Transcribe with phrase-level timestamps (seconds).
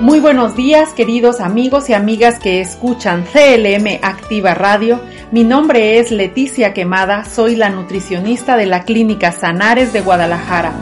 [0.00, 4.98] Muy buenos días, queridos amigos y amigas que escuchan CLM Activa Radio.
[5.30, 10.72] Mi nombre es Leticia Quemada, soy la nutricionista de la Clínica Sanares de Guadalajara.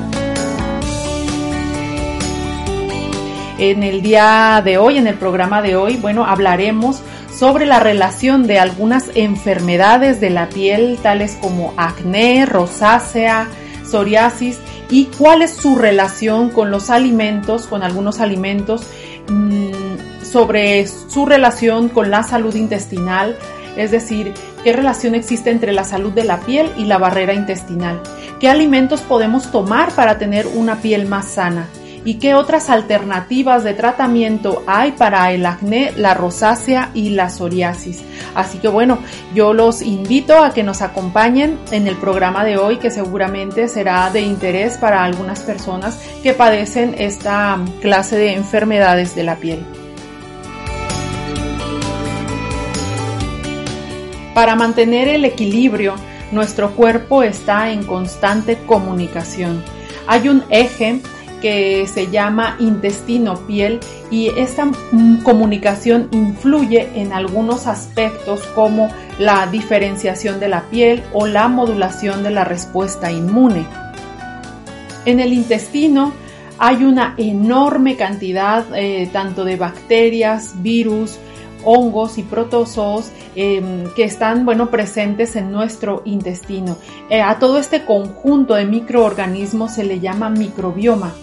[3.58, 7.02] En el día de hoy, en el programa de hoy, bueno, hablaremos
[7.34, 13.48] sobre la relación de algunas enfermedades de la piel, tales como acné, rosácea,
[13.84, 18.86] psoriasis, y cuál es su relación con los alimentos, con algunos alimentos
[19.28, 23.36] Mm, sobre su relación con la salud intestinal,
[23.76, 24.32] es decir,
[24.64, 28.00] qué relación existe entre la salud de la piel y la barrera intestinal,
[28.40, 31.66] qué alimentos podemos tomar para tener una piel más sana
[32.08, 38.02] y qué otras alternativas de tratamiento hay para el acné, la rosácea y la psoriasis.
[38.34, 38.96] Así que bueno,
[39.34, 44.08] yo los invito a que nos acompañen en el programa de hoy que seguramente será
[44.08, 49.66] de interés para algunas personas que padecen esta clase de enfermedades de la piel.
[54.32, 55.94] Para mantener el equilibrio,
[56.32, 59.62] nuestro cuerpo está en constante comunicación.
[60.06, 61.02] Hay un eje
[61.40, 64.70] que se llama intestino-piel y esta
[65.22, 72.30] comunicación influye en algunos aspectos como la diferenciación de la piel o la modulación de
[72.30, 73.66] la respuesta inmune.
[75.04, 76.12] En el intestino
[76.58, 81.18] hay una enorme cantidad eh, tanto de bacterias, virus,
[81.64, 86.76] hongos y protozoos em, que están bueno, presentes en nuestro intestino.
[87.10, 91.14] Eh, a todo este conjunto de microorganismos se le llama microbioma.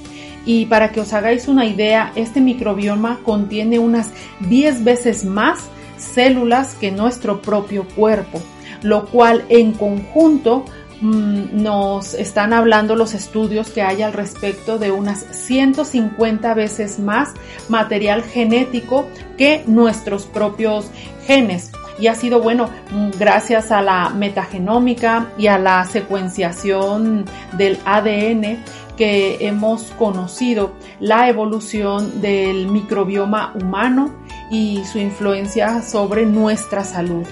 [0.46, 5.60] Y para que os hagáis una idea, este microbioma contiene unas 10 veces más
[5.98, 8.42] células que nuestro propio cuerpo,
[8.84, 10.66] lo cual en conjunto
[11.02, 17.30] nos están hablando los estudios que hay al respecto de unas 150 veces más
[17.70, 19.08] material genético
[19.38, 20.90] que nuestros propios
[21.26, 21.72] genes.
[21.98, 28.64] Y ha sido bueno mm, gracias a la metagenómica y a la secuenciación del ADN
[28.98, 34.14] que hemos conocido la evolución del microbioma humano
[34.52, 37.26] y su influencia sobre nuestra salud.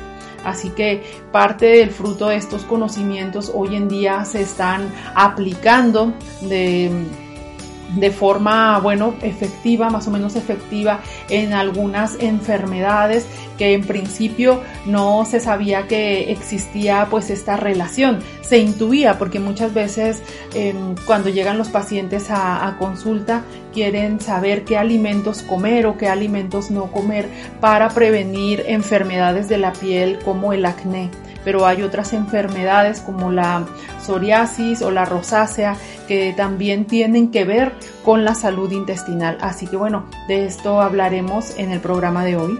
[0.43, 6.91] Así que parte del fruto de estos conocimientos hoy en día se están aplicando de
[7.95, 13.25] de forma, bueno, efectiva, más o menos efectiva en algunas enfermedades
[13.57, 18.19] que en principio no se sabía que existía pues esta relación.
[18.41, 20.21] Se intuía porque muchas veces
[20.53, 23.43] em, cuando llegan los pacientes a, a consulta
[23.73, 27.27] quieren saber qué alimentos comer o qué alimentos no comer
[27.61, 31.09] para prevenir enfermedades de la piel como el acné
[31.43, 33.65] pero hay otras enfermedades como la
[34.03, 35.75] psoriasis o la rosácea
[36.07, 39.37] que también tienen que ver con la salud intestinal.
[39.41, 42.59] Así que bueno, de esto hablaremos en el programa de hoy.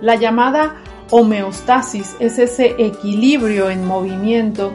[0.00, 0.76] La llamada
[1.10, 4.72] homeostasis es ese equilibrio en movimiento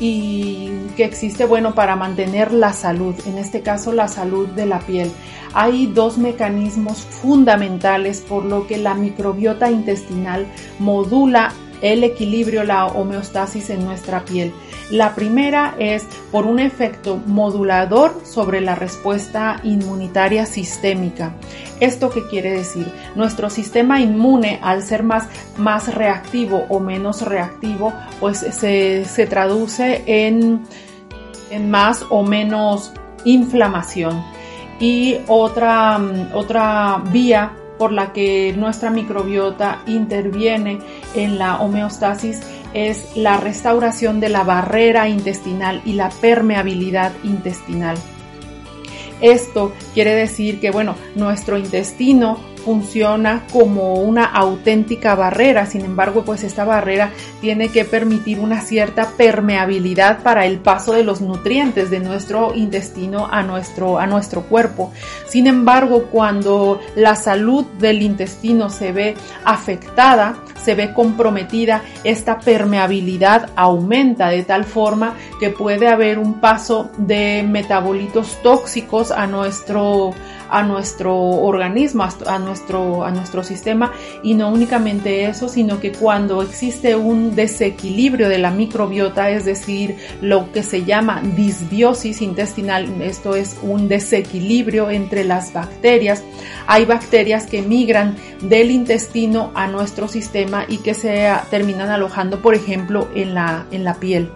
[0.00, 4.80] y que existe bueno para mantener la salud, en este caso la salud de la
[4.80, 5.10] piel.
[5.52, 10.46] Hay dos mecanismos fundamentales por lo que la microbiota intestinal
[10.80, 11.52] modula
[11.84, 14.52] el equilibrio, la homeostasis en nuestra piel.
[14.90, 21.34] La primera es por un efecto modulador sobre la respuesta inmunitaria sistémica.
[21.80, 22.90] ¿Esto qué quiere decir?
[23.14, 25.28] Nuestro sistema inmune, al ser más,
[25.58, 30.62] más reactivo o menos reactivo, pues se, se traduce en,
[31.50, 32.92] en más o menos
[33.26, 34.24] inflamación.
[34.80, 36.00] Y otra,
[36.32, 40.78] otra vía por la que nuestra microbiota interviene
[41.14, 42.40] en la homeostasis
[42.72, 47.96] es la restauración de la barrera intestinal y la permeabilidad intestinal.
[49.20, 56.44] Esto quiere decir que, bueno, nuestro intestino funciona como una auténtica barrera, sin embargo pues
[56.44, 62.00] esta barrera tiene que permitir una cierta permeabilidad para el paso de los nutrientes de
[62.00, 64.92] nuestro intestino a nuestro, a nuestro cuerpo.
[65.26, 69.14] Sin embargo, cuando la salud del intestino se ve
[69.44, 76.90] afectada, se ve comprometida, esta permeabilidad aumenta de tal forma que puede haber un paso
[76.96, 80.14] de metabolitos tóxicos a nuestro
[80.54, 83.92] a nuestro organismo, a nuestro, a nuestro sistema.
[84.22, 89.96] Y no únicamente eso, sino que cuando existe un desequilibrio de la microbiota, es decir,
[90.20, 96.22] lo que se llama disbiosis intestinal, esto es un desequilibrio entre las bacterias,
[96.68, 102.54] hay bacterias que migran del intestino a nuestro sistema y que se terminan alojando, por
[102.54, 104.30] ejemplo, en la, en la piel.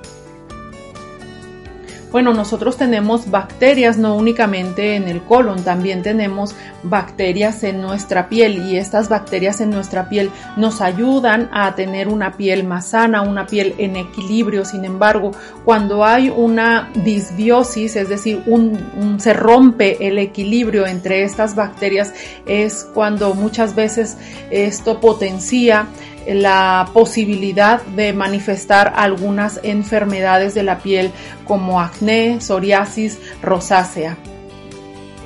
[2.11, 8.63] Bueno, nosotros tenemos bacterias no únicamente en el colon, también tenemos bacterias en nuestra piel
[8.67, 13.47] y estas bacterias en nuestra piel nos ayudan a tener una piel más sana, una
[13.47, 14.65] piel en equilibrio.
[14.65, 15.33] Sin embargo,
[15.67, 22.15] cuando hay una disbiosis, es decir, un, se rompe el equilibrio entre estas bacterias,
[22.47, 24.17] es cuando muchas veces
[24.51, 25.87] esto potencia
[26.35, 31.11] la posibilidad de manifestar algunas enfermedades de la piel
[31.45, 34.17] como acné, psoriasis, rosácea.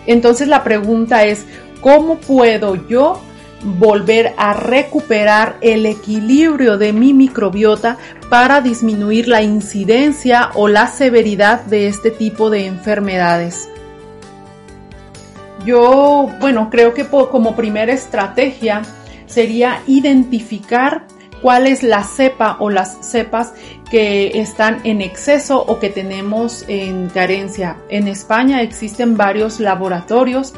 [0.07, 1.47] Entonces la pregunta es,
[1.81, 3.21] ¿cómo puedo yo
[3.65, 11.61] volver a recuperar el equilibrio de mi microbiota para disminuir la incidencia o la severidad
[11.65, 13.69] de este tipo de enfermedades?
[15.65, 18.83] Yo, bueno, creo que como primera estrategia
[19.33, 21.07] sería identificar
[21.41, 23.53] cuál es la cepa o las cepas
[23.91, 27.77] que están en exceso o que tenemos en carencia.
[27.89, 30.55] En España existen varios laboratorios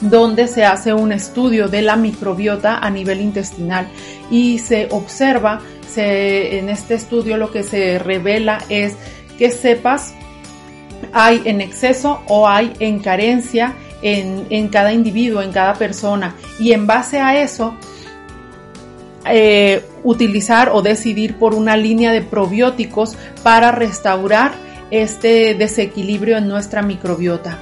[0.00, 3.86] donde se hace un estudio de la microbiota a nivel intestinal
[4.30, 5.60] y se observa,
[5.96, 8.96] en este estudio lo que se revela es
[9.38, 10.14] qué cepas
[11.12, 16.34] hay en exceso o hay en carencia en, cada individuo, en cada persona.
[16.58, 17.74] Y en base a eso,
[19.26, 24.52] eh, utilizar o decidir por una línea de probióticos para restaurar
[24.90, 27.58] este desequilibrio en nuestra microbiota.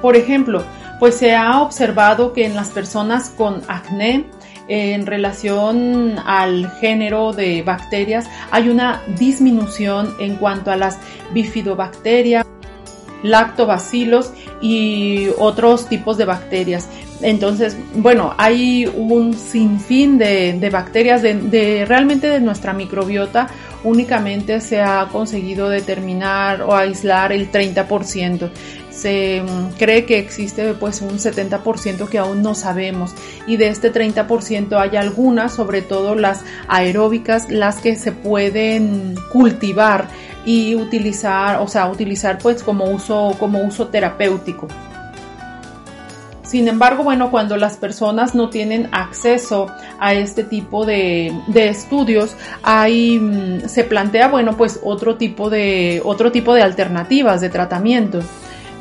[0.00, 0.64] Por ejemplo,
[1.00, 4.26] pues se ha observado que en las personas con acné,
[4.68, 10.98] en relación al género de bacterias, hay una disminución en cuanto a las
[11.32, 12.46] bifidobacterias,
[13.24, 16.88] lactobacilos y otros tipos de bacterias.
[17.22, 23.48] Entonces, bueno, hay un sinfín de, de bacterias de, realmente de nuestra microbiota.
[23.82, 28.50] Únicamente se ha conseguido determinar o aislar el 30%
[28.90, 33.12] se mm, cree que existe pues un 70% que aún no sabemos
[33.44, 40.08] y de este 30% hay algunas, sobre todo las aeróbicas, las que se pueden cultivar
[40.44, 44.68] y utilizar, o sea, utilizar pues como uso, como uso terapéutico.
[46.54, 49.66] Sin embargo, bueno, cuando las personas no tienen acceso
[49.98, 56.30] a este tipo de, estudios, hay, mm, se plantea, bueno, pues otro tipo de, otro
[56.30, 58.20] tipo de alternativas de tratamiento.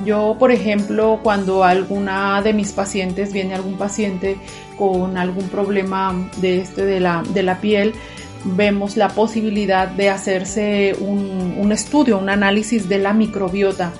[0.05, 4.37] Yo, por ejemplo, cuando alguna de mis pacientes viene algún paciente
[4.77, 7.93] con algún problema de este de la, de la piel,
[8.43, 13.91] vemos la posibilidad de hacerse un, estudio, un análisis de la microbiota.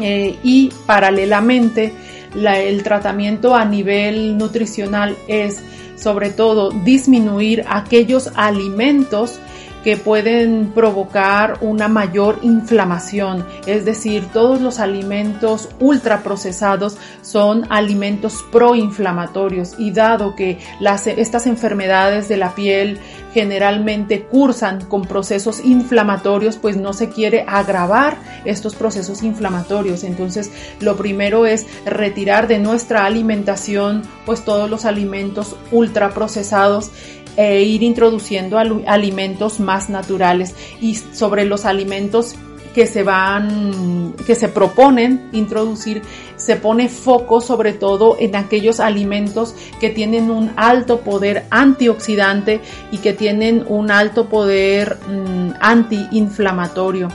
[0.00, 1.92] Eh, y paralelamente
[2.34, 5.60] el tratamiento a nivel nutricional es
[5.96, 9.40] sobre todo disminuir aquellos alimentos
[9.84, 19.74] que pueden provocar una mayor inflamación, es decir, todos los alimentos ultraprocesados son alimentos proinflamatorios
[19.78, 22.98] y dado que las, estas enfermedades de la piel
[23.32, 30.02] generalmente cursan con procesos inflamatorios, pues no se quiere agravar estos procesos inflamatorios.
[30.04, 36.90] Entonces, lo primero es retirar de nuestra alimentación pues todos los alimentos ultraprocesados
[37.38, 42.34] e ir introduciendo alimentos más naturales y sobre los alimentos
[42.74, 46.02] que se van, que se proponen introducir,
[46.34, 52.98] se pone foco sobre todo en aquellos alimentos que tienen un alto poder antioxidante y
[52.98, 57.08] que tienen un alto poder mm, antiinflamatorio.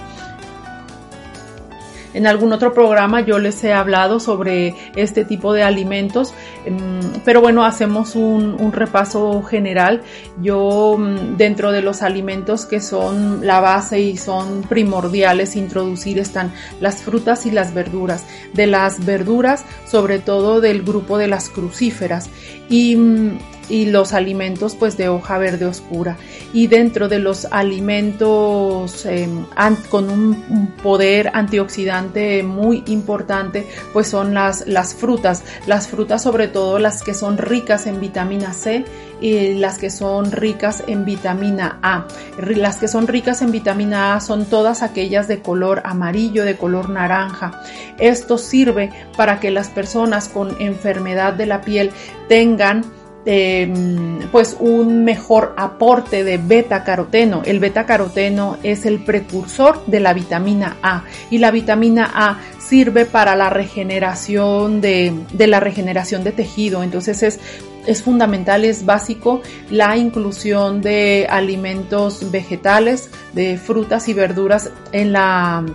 [2.14, 6.34] En algún otro programa yo les he hablado sobre este tipo de alimentos,
[6.66, 6.78] em,
[7.26, 10.02] pero bueno, hacemos un, repaso general.
[10.42, 16.52] Yo mm, dentro de los alimentos que son la base y son primordiales introducir están
[16.82, 18.26] las frutas y las verduras.
[18.54, 22.30] De las verduras, sobre todo del grupo de las crucíferas.
[22.70, 23.38] Y mm,
[23.70, 26.18] y los alimentos pues de hoja verde oscura.
[26.54, 29.46] Y dentro de los alimentos em,
[29.90, 35.44] con un, poder antioxidante muy importante pues son las, las frutas.
[35.66, 38.86] Las frutas sobre todo las que son ricas en vitamina C
[39.22, 42.08] y las que son ricas en vitamina A.
[42.38, 46.90] Las que son ricas en vitamina A son todas aquellas de color amarillo de color
[46.90, 47.62] naranja.
[48.00, 51.92] Esto sirve para que las personas con enfermedad de la piel
[52.28, 52.84] tengan
[53.26, 57.42] Em, pues un mejor aporte de beta caroteno.
[57.46, 63.06] El beta caroteno es el precursor de la vitamina A y la vitamina A sirve
[63.06, 66.84] para la regeneración de, de la regeneración de tejido.
[66.84, 67.40] Entonces es
[67.86, 75.66] es fundamental, es básico la inclusión de alimentos vegetales, de frutas y verduras en la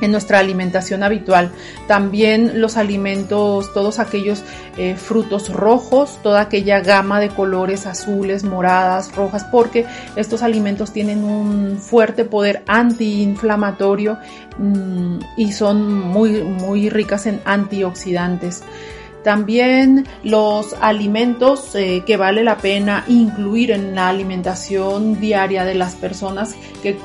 [0.00, 1.50] en nuestra alimentación habitual.
[1.86, 4.42] También los alimentos, todos aquellos
[4.76, 9.86] eh, frutos rojos, toda aquella gama de colores azules, moradas, rojas, porque
[10.16, 14.18] estos alimentos tienen un fuerte poder antiinflamatorio
[14.58, 18.62] mm, y son muy, muy ricas en antioxidantes.
[19.28, 25.96] También los alimentos eh, que vale la pena incluir en la alimentación diaria de las
[25.96, 26.96] personas que,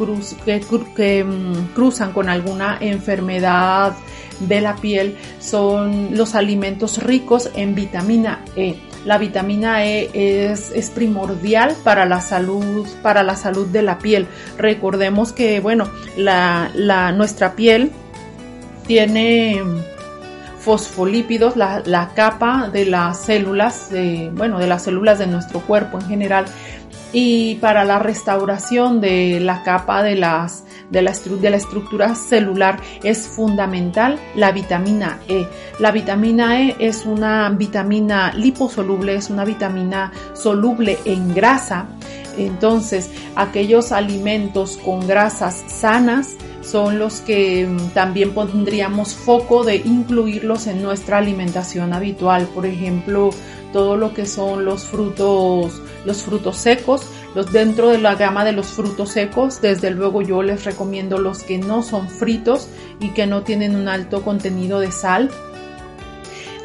[0.96, 3.94] que, mm, cruzan con alguna enfermedad
[4.40, 8.78] de la piel son los alimentos ricos en vitamina E.
[9.04, 14.28] La vitamina E es, es, primordial para la salud, para la salud de la piel.
[14.58, 17.92] Recordemos que, bueno, la, la, nuestra piel
[18.88, 19.62] tiene
[20.64, 23.90] fosfolípidos, la, capa de las células,
[24.34, 26.46] bueno, de las células de nuestro cuerpo en general,
[27.12, 32.80] y para la restauración de la capa de las de la, de la, estructura celular
[33.04, 35.48] es fundamental la vitamina E.
[35.80, 41.88] La vitamina E es una vitamina liposoluble, es una vitamina soluble en grasa.
[42.38, 50.68] Entonces, aquellos alimentos con grasas sanas son los que mm, también pondríamos foco de incluirlos
[50.68, 52.48] en nuestra alimentación habitual.
[52.54, 53.32] Por ejemplo,
[53.72, 58.54] todo lo que son los frutos, los frutos secos, los dentro de la gama de
[58.54, 62.68] los frutos secos, desde luego yo les recomiendo los que no son fritos
[63.00, 65.30] y que no tienen un alto contenido de sal.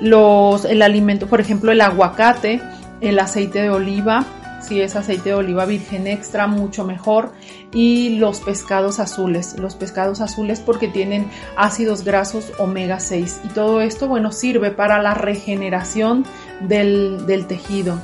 [0.00, 2.60] Los, el alimento, por ejemplo, el aguacate,
[3.00, 4.24] el aceite de oliva,
[4.68, 7.32] si es aceite de oliva virgen extra, mucho mejor.
[7.72, 13.40] Y los pescados azules, los pescados azules porque tienen ácidos grasos omega 6.
[13.44, 16.24] Y todo esto, bueno, sirve para la regeneración
[16.60, 17.98] del, del tejido.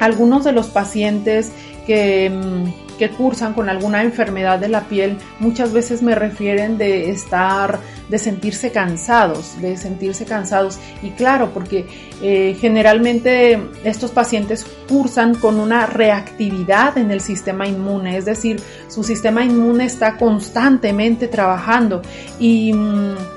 [0.00, 1.52] Algunos de los pacientes
[1.86, 7.10] que mm, que cursan con alguna enfermedad de la piel muchas veces me refieren de
[7.10, 10.78] estar, de sentirse cansados, de sentirse cansados.
[11.02, 11.86] Y claro, porque
[12.22, 19.02] eh, generalmente estos pacientes cursan con una reactividad en el sistema inmune, es decir, su
[19.02, 22.02] sistema inmune está constantemente trabajando
[22.38, 22.72] y...
[22.72, 23.36] Mm,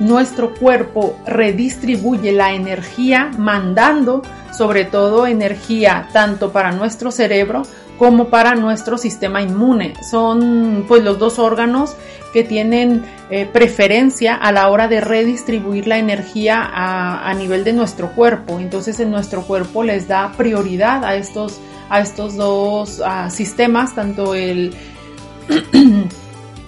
[0.00, 4.22] nuestro cuerpo redistribuye la energía mandando
[4.52, 7.62] sobre todo energía tanto para nuestro cerebro
[7.98, 9.94] como para nuestro sistema inmune.
[10.08, 11.96] Son pues los dos órganos
[12.32, 18.10] que tienen eh, preferencia a la hora de redistribuir la energía a, nivel de nuestro
[18.12, 18.58] cuerpo.
[18.58, 24.74] Entonces en nuestro cuerpo les da prioridad a estos, a estos dos sistemas, tanto el,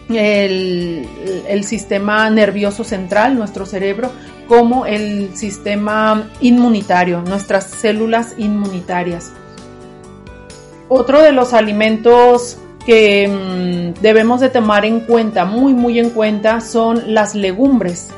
[0.08, 4.12] el sistema nervioso central, nuestro cerebro,
[4.46, 9.32] como el sistema inmunitario, nuestras células inmunitarias.
[10.88, 16.60] Otro de los alimentos que mm, debemos de tomar en cuenta, muy muy en cuenta,
[16.60, 18.08] son las legumbres.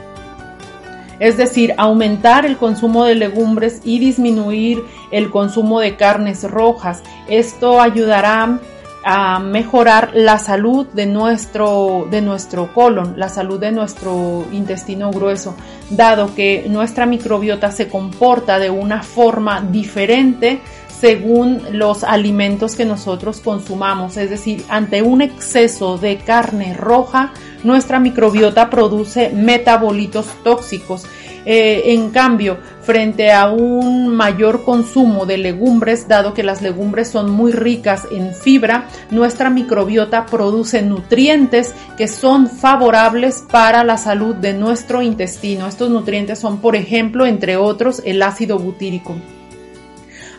[1.19, 7.03] Es decir, aumentar el consumo de legumbres y disminuir el consumo de carnes rojas.
[7.29, 8.61] Esto ayudará
[9.05, 15.57] a mejorar la salud de nuestro, de nuestro colon, la salud de nuestro intestino grueso,
[15.89, 20.61] dado que nuestra microbiota se comporta de una forma diferente
[21.01, 24.17] según los alimentos que nosotros consumamos.
[24.17, 27.33] Es decir, ante un exceso de carne roja,
[27.65, 31.05] nuestra microbiota produce metabolitos tóxicos.
[31.45, 37.31] Eh, en cambio, frente a un mayor consumo de legumbres, dado que las legumbres son
[37.31, 44.53] muy ricas en fibra, nuestra microbiota produce nutrientes que son favorables para la salud de
[44.53, 45.67] nuestro intestino.
[45.67, 49.15] Estos nutrientes son, por ejemplo, entre otros, el ácido butírico.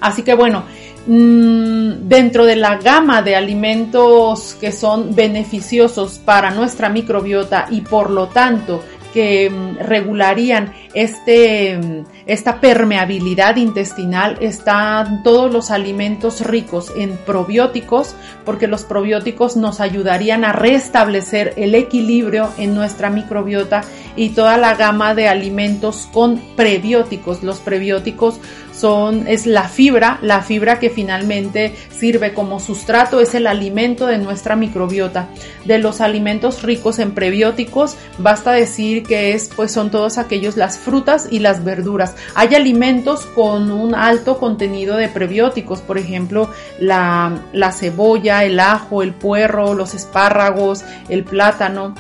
[0.02, 0.64] Así que bueno,
[1.08, 8.10] mm, dentro de la gama de alimentos que son beneficiosos para nuestra microbiota y por
[8.10, 8.82] lo tanto
[9.14, 18.16] que mm, regularían este, mm, esta permeabilidad intestinal están todos los alimentos ricos en probióticos,
[18.46, 23.84] porque los probióticos nos ayudarían a restablecer el equilibrio en nuestra microbiota
[24.20, 27.42] y toda la gama de alimentos con prebióticos.
[27.42, 28.42] Los prebióticos
[28.74, 34.18] son, es la fibra, la fibra que finalmente sirve como sustrato, es el alimento de
[34.18, 35.30] nuestra microbiota.
[35.64, 40.78] De los alimentos ricos en prebióticos, basta decir que es, pues son todos aquellos, las
[40.78, 42.14] frutas y las verduras.
[42.36, 49.02] Hay alimentos con un alto contenido de prebióticos, por ejemplo, la, la cebolla, el ajo,
[49.02, 51.96] el puerro, los espárragos, el plátano,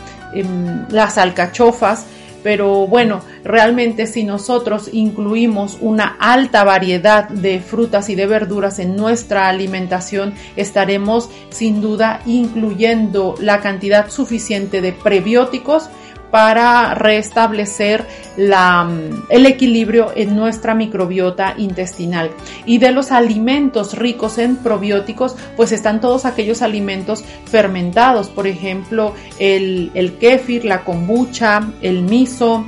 [0.90, 2.06] las alcachofas
[2.44, 8.96] pero bueno, realmente si nosotros incluimos una alta variedad de frutas y de verduras en
[8.96, 15.90] nuestra alimentación, estaremos sin duda incluyendo la cantidad suficiente de prebióticos
[16.32, 18.06] para restablecer
[18.38, 22.32] mm, el equilibrio en nuestra microbiota intestinal.
[22.66, 29.14] Y de los alimentos ricos en probióticos, pues están todos aquellos alimentos fermentados, por ejemplo,
[29.40, 32.66] el, el kéfir, la kombucha, el miso,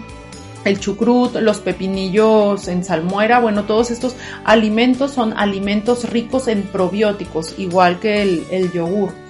[0.65, 7.55] el chucrut, los pepinillos en salmuera, bueno, todos estos alimentos son alimentos ricos en probióticos,
[7.57, 9.20] igual que el yogur.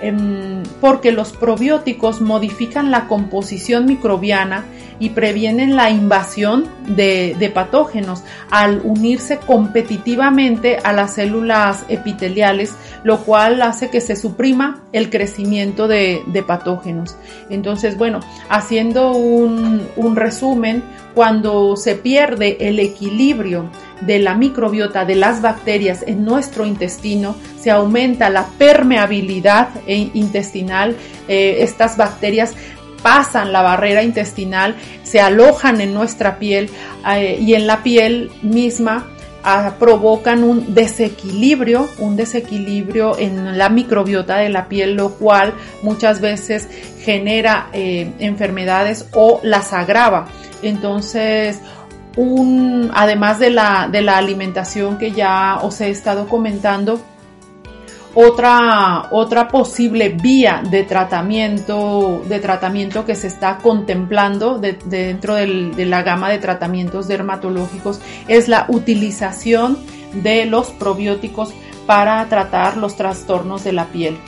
[0.00, 4.64] Em, porque los probióticos modifican la composición microbiana
[5.00, 12.74] y previenen la invasión de, patógenos al unirse competitivamente a las células epiteliales,
[13.04, 17.16] lo cual hace que se suprima el crecimiento de, patógenos.
[17.50, 20.82] Entonces, bueno, haciendo un, un resumen,
[21.14, 23.70] cuando se pierde el equilibrio
[24.02, 30.96] de la microbiota de las bacterias en nuestro intestino, se aumenta la permeabilidad intestinal.
[31.28, 32.54] Eh, estas bacterias
[33.02, 36.70] pasan la barrera intestinal, se alojan en nuestra piel
[37.10, 39.06] eh, y en la piel misma
[39.44, 46.20] ah, provocan un desequilibrio, un desequilibrio en la microbiota de la piel, lo cual muchas
[46.20, 46.68] veces
[47.00, 50.28] genera eh, enfermedades o las agrava.
[50.62, 51.60] Entonces,
[52.16, 57.00] un, además de la, de la alimentación que ya os he estado comentando,
[58.20, 66.02] otra, otra posible vía de tratamiento, de tratamiento que se está contemplando dentro de la
[66.02, 69.78] gama de tratamientos dermatológicos es la utilización
[70.14, 71.54] de los probióticos
[71.86, 74.18] para tratar los trastornos de la piel.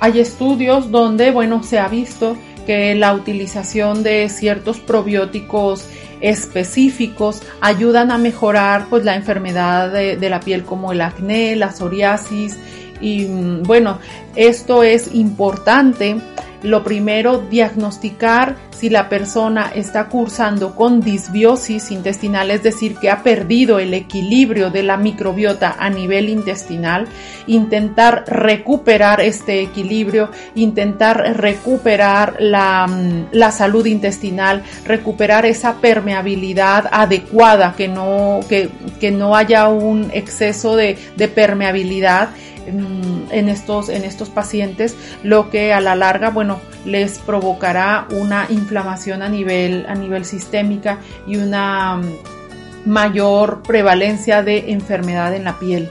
[0.00, 5.86] Hay estudios donde, bueno, se ha visto que la utilización de ciertos probióticos
[6.20, 11.72] específicos ayudan a mejorar pues la enfermedad de, de, la piel como el acné, la
[11.72, 12.58] psoriasis.
[13.00, 13.98] Y mm, bueno,
[14.36, 16.20] esto es importante
[16.62, 23.22] lo primero, diagnosticar si la persona está cursando con disbiosis intestinal, es decir, que ha
[23.22, 27.06] perdido el equilibrio de la microbiota a nivel intestinal,
[27.46, 37.88] intentar recuperar este equilibrio, intentar recuperar la, mm, salud intestinal, recuperar esa permeabilidad adecuada, que
[37.88, 42.30] no, que, que no haya un exceso de, de permeabilidad
[42.66, 49.22] en estos, en estos pacientes, lo que a la larga, bueno, les provocará una inflamación
[49.22, 55.88] a nivel, a nivel sistémica y una mm, mayor prevalencia de enfermedad en la piel.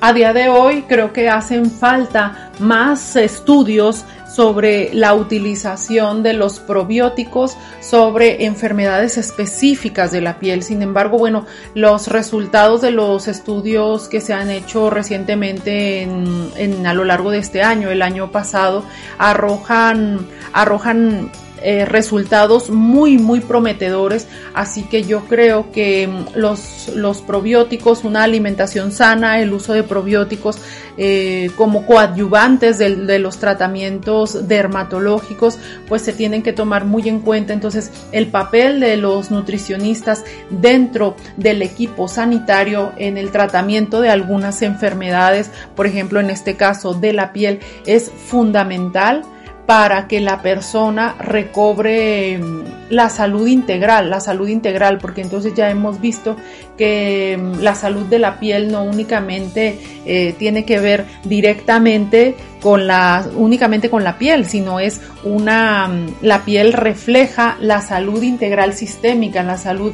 [0.00, 6.58] A día de hoy creo que hacen falta más estudios sobre la utilización de los
[6.58, 10.62] probióticos sobre enfermedades específicas de la piel.
[10.62, 16.94] Sin embargo, bueno, los resultados de los estudios que se han hecho recientemente en, a
[16.94, 18.84] lo largo de este año, el año pasado,
[19.18, 21.30] arrojan, arrojan
[21.62, 24.26] eh, resultados muy muy prometedores.
[24.54, 29.82] Así que yo creo que mm, los, los probióticos una alimentación sana el uso de
[29.82, 30.58] probióticos
[30.98, 37.52] eh, como coadyuvantes de, los tratamientos dermatológicos pues se tienen que tomar muy en cuenta.
[37.52, 44.62] Entonces el papel de los nutricionistas dentro del equipo sanitario en el tratamiento de algunas
[44.62, 49.22] enfermedades por ejemplo en este caso de la piel es fundamental
[49.66, 55.70] para que la persona recobre mm, la salud integral, la salud integral, porque entonces ya
[55.70, 56.36] hemos visto
[56.76, 62.86] que mm, la salud de la piel no únicamente eh, tiene que ver directamente con
[62.86, 68.74] la, únicamente con la piel, sino es una, mm, la piel refleja la salud integral
[68.74, 69.92] sistémica, la salud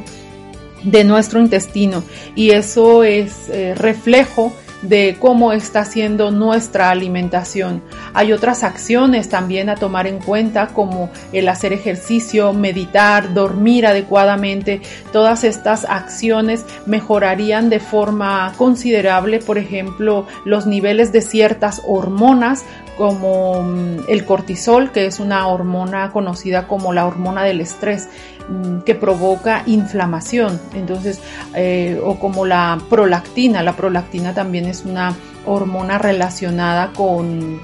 [0.83, 2.03] de nuestro intestino.
[2.35, 4.51] Y eso es eh, reflejo
[4.81, 7.81] de cómo está siendo nuestra alimentación.
[8.13, 14.81] Hay otras acciones también a tomar en cuenta como el hacer ejercicio, meditar, dormir adecuadamente.
[15.11, 22.63] Todas estas acciones mejorarían de forma considerable, por ejemplo, los niveles de ciertas hormonas
[22.97, 28.09] como mm, el cortisol, que es una hormona conocida como la hormona del estrés.
[28.49, 30.59] Mm, que provoca inflamación.
[30.73, 31.21] Entonces,
[31.53, 37.59] eh, o como la prolactina, la prolactina también es una hormona relacionada con,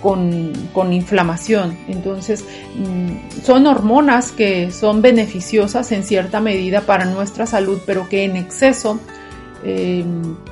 [0.00, 1.76] con, inflamación.
[1.88, 2.44] Entonces,
[2.76, 8.36] mm, son hormonas que son beneficiosas en cierta medida para nuestra salud, pero que en
[8.36, 9.00] exceso
[9.64, 10.04] eh,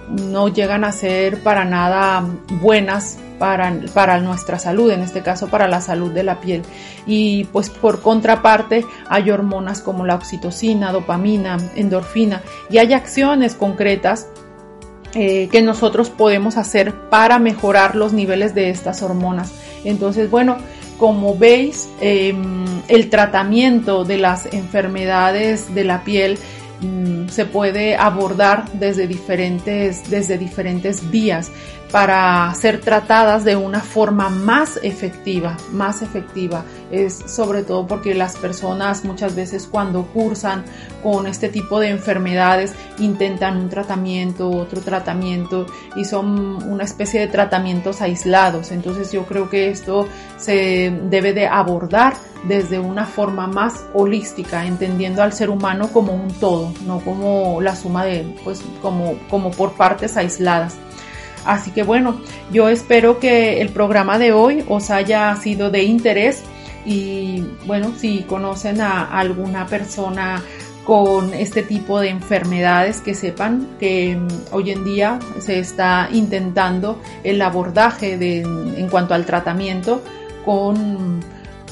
[0.08, 2.24] no llegan a ser para nada
[2.60, 6.62] buenas para, nuestra salud, en este caso para la salud de la piel.
[7.06, 14.28] Y pues por contraparte hay hormonas como la oxitocina, dopamina, endorfina y hay acciones concretas
[15.14, 19.52] eh, que nosotros podemos hacer para mejorar los niveles de estas hormonas.
[19.84, 20.56] Entonces, bueno,
[20.98, 26.38] como veis, em, el tratamiento de las enfermedades de la piel
[26.80, 31.50] mm, se puede abordar desde diferentes, desde diferentes vías
[31.92, 36.64] para ser tratadas de una forma más efectiva, más efectiva.
[36.90, 40.64] Es sobre todo porque las personas muchas veces cuando cursan
[41.02, 47.26] con este tipo de enfermedades intentan un tratamiento, otro tratamiento y son una especie de
[47.26, 48.72] tratamientos aislados.
[48.72, 55.22] Entonces yo creo que esto se debe de abordar desde una forma más holística, entendiendo
[55.22, 59.74] al ser humano como un todo, no como la suma de, pues como, como por
[59.74, 60.74] partes aisladas.
[61.44, 62.20] Así que bueno,
[62.52, 66.42] yo espero que el programa de hoy os haya sido de interés
[66.84, 70.42] y bueno, si conocen a alguna persona
[70.84, 77.00] con este tipo de enfermedades que sepan que mm, hoy en día se está intentando
[77.22, 80.02] el abordaje de, en cuanto al tratamiento
[80.44, 81.20] con,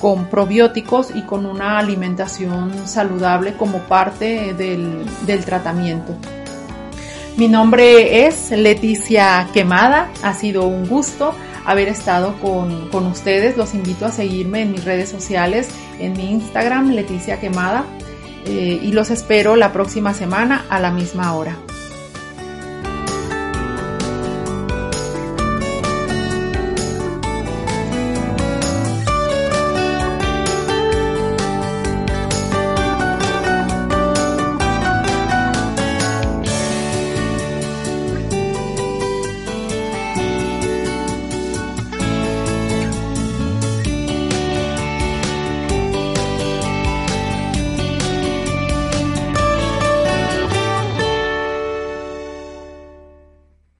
[0.00, 6.14] con probióticos y con una alimentación saludable como parte del, del tratamiento.
[7.36, 13.56] Mi nombre es Leticia Quemada, ha sido un gusto haber estado con, ustedes.
[13.56, 17.84] Los invito a seguirme en mis redes sociales, en mi Instagram, Leticia Quemada,
[18.44, 21.56] eh, y los espero la próxima semana a la misma hora.